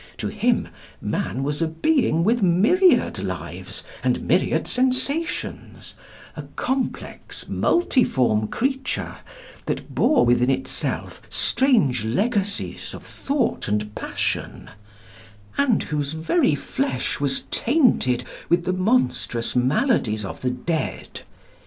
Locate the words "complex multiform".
6.55-8.47